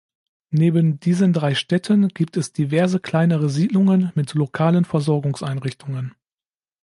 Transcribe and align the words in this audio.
Neben 0.49 0.99
diesen 0.99 1.31
drei 1.31 1.53
Städten 1.53 2.07
gibt 2.07 2.35
es 2.35 2.51
diverse 2.53 2.99
kleinere 2.99 3.49
Siedlungen 3.49 4.11
mit 4.15 4.33
lokalen 4.33 4.83
Versorgungseinrichtungen. 4.83 6.15